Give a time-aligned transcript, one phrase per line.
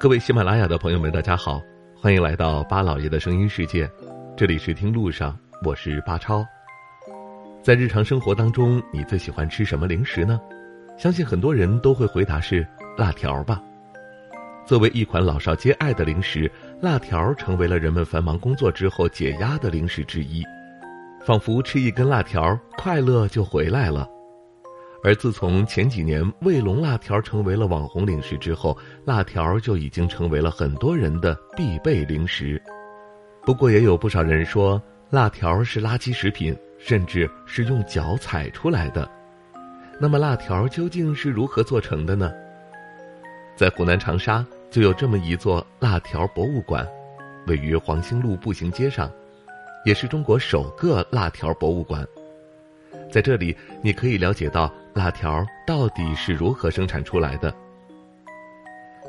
[0.00, 1.62] 各位喜马拉雅的朋友们，大家好，
[1.94, 3.88] 欢迎来到巴老爷的声音世界，
[4.36, 6.44] 这里是听路上，我是巴超。
[7.62, 10.40] 在日常生活当中，你最喜欢吃什么零食呢？
[10.98, 12.66] 相信很多人都会回答是
[12.98, 13.62] 辣条吧。
[14.66, 20.42] 作为一款老少皆爱的零食，辣条成为了人们繁忙工作之后解压的零食之一，
[21.24, 24.08] 仿佛吃一根辣条，快乐就回来了。
[25.04, 32.62] 而自从前几年卫龙辣条成为了网红零食之后，辣条就已经成为了很多人的必备零食。
[33.44, 34.80] 不过，也有不少人说
[35.10, 39.10] 辣条是垃圾食品，甚至是用脚踩出来的。
[39.98, 42.32] 那么，辣条究竟是如何做成的呢？
[43.56, 46.86] 在湖南长沙就有这么一座辣条博物馆，
[47.48, 49.10] 位于黄兴路步行街上，
[49.84, 52.06] 也是中国首个辣条博物馆。
[53.10, 57.54] 在这里，你可以了解到辣条到底是如何生产出来的。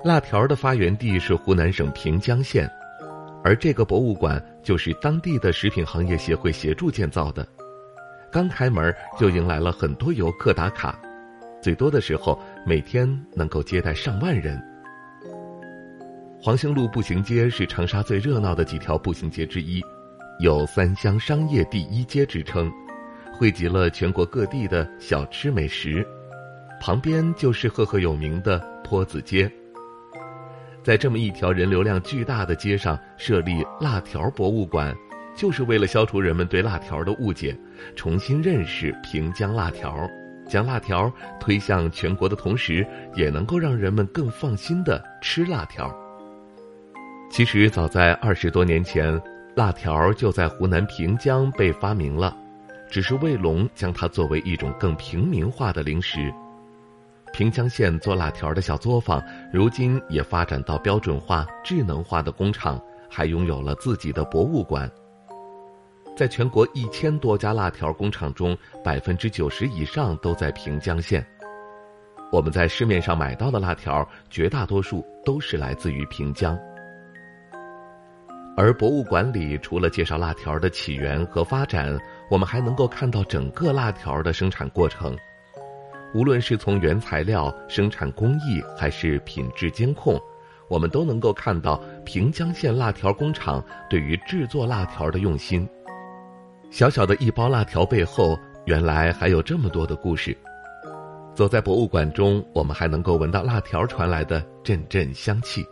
[0.04, 2.70] 辣条的发源地是湖南省平江县，
[3.44, 7.48] 而这个博物馆就是当地的食品行业协会协助建造的。
[8.32, 10.98] 刚开门就迎来了很多游客打卡，
[11.62, 14.62] 最多的时候每天能够接待上万人。
[16.42, 19.82] 黄兴路步行街是长沙最热闹的几条步行街之一，
[20.40, 22.72] 有“三湘商业第一街”之称。
[23.36, 26.06] 汇集了全国各地的小吃美食，
[26.80, 29.52] 旁边就是赫赫有名的坡子街。
[30.84, 34.96] 在这么一条人流量巨大的街上设立辣条博物馆，
[35.36, 37.58] 就是为了消除人们对辣条的误解，
[37.96, 39.98] 重新认识平江辣条，
[40.48, 45.92] 将辣条推向全国的同时，也能够让人们更放心的吃辣条。
[47.32, 49.20] 其实早在二十多年前，
[49.56, 52.38] 辣条就在湖南平江被发明了。
[52.94, 56.32] 只是卫龙将它作为一种更平民化的零食。
[57.34, 59.20] 平江县做辣条的小作坊，
[59.52, 64.88] 如今也发展到标准化、智能化的工厂，还拥有了自己的博物馆。
[66.16, 71.26] 在全国一千多家辣条工厂中，百分之九十以上都在平江县。
[72.32, 76.56] 我们在市面上买到的辣条，绝大多数都是来自于平江。
[78.56, 82.00] 而博物馆里除了介绍辣条的起源和发展，
[82.30, 85.18] 我们还能够看到整个辣条的生产过程。
[86.14, 90.22] 无论是从原材料、生产工艺，还是品质监控，
[90.68, 95.68] 我们都能够看到平江县辣条工厂对于制作辣条的用心。
[96.70, 100.38] 小小的一包辣条背后，原来还有这么多的故事。
[101.34, 105.66] 走在博物馆中，我们还能够闻到辣条传来的阵阵香气。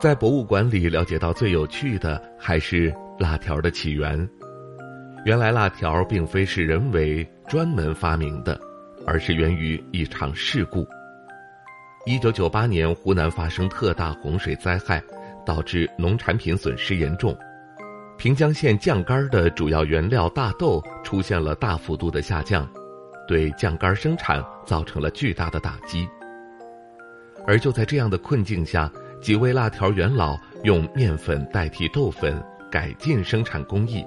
[0.00, 4.26] 在博物馆里了解到最有趣的还是辣条的起源。
[5.26, 8.58] 原来辣条并非是人为专门发明的，
[9.06, 10.86] 而是源于一场事故。
[12.06, 15.02] 一九九八年，湖南发生特大洪水灾害，
[15.44, 17.36] 导致农产品损失严重，
[18.16, 22.66] 平江县酱干的主要原料大豆出现了大幅度的下降，
[23.28, 26.08] 对酱干生产造成了巨大的打击。
[27.46, 28.90] 而就在这样的困境下，
[29.20, 34.04] 几位辣条元老用面粉代替豆粉，改进生产工艺，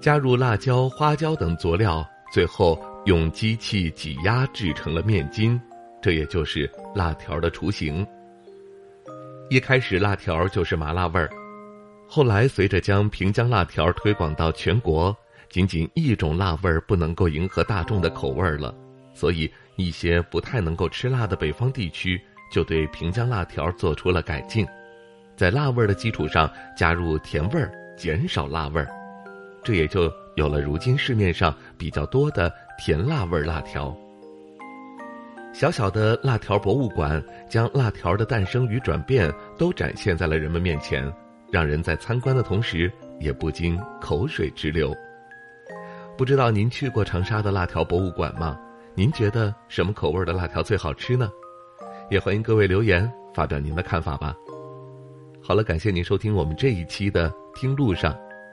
[0.00, 5.60] 加入辣椒、花椒等佐料，最后用机器挤压制成了面筋，
[6.02, 8.04] 这也就是辣条的雏形。
[9.50, 11.30] 一开始辣条就是麻辣味儿，
[12.08, 15.16] 后来随着将平江辣条推广到全国，
[15.48, 18.74] 仅仅一种辣味儿不能够迎合大众的口味了，
[19.14, 22.20] 所以一些不太能够吃辣的北方地区。
[22.50, 24.66] 就对平江辣条做出了改进，
[25.36, 28.88] 在辣味儿的基础上加入甜味儿，减少辣味儿，
[29.62, 33.96] 这也就有了如今市面上比较多的甜辣味辣条。
[35.52, 41.12] 小小的辣条博物馆将辣条的诞生与转变都展现在了人们面前，
[41.50, 44.94] 让人在参观的同时也不禁口水直流。
[46.16, 48.58] 不知道您去过长沙的辣条博物馆吗？
[48.94, 51.30] 您觉得什么口味的辣条最好吃呢？
[52.10, 54.34] 也欢迎各位留言发表您的看法吧。
[55.40, 58.12] 好了，感谢您收听我们这一期的《听路上》，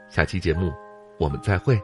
[0.09, 0.71] 下期节目
[1.17, 1.75] 我们再会。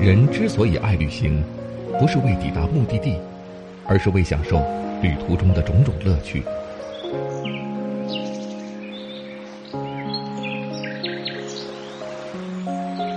[0.00, 1.44] 人之所以爱旅行，
[2.00, 3.20] 不是为抵达目的地，
[3.86, 4.58] 而是为享受
[5.00, 6.42] 旅途中的种种乐趣。